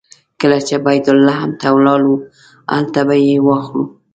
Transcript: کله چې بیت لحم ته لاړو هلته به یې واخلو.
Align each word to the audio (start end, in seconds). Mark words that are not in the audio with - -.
کله 0.41 0.57
چې 0.67 0.75
بیت 0.85 1.05
لحم 1.25 1.51
ته 1.61 1.67
لاړو 1.85 2.15
هلته 2.75 2.99
به 3.07 3.15
یې 3.25 3.37
واخلو. 3.47 3.83